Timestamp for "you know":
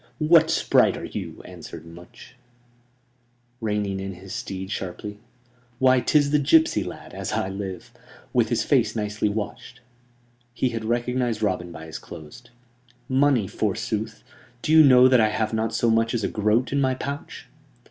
14.71-15.07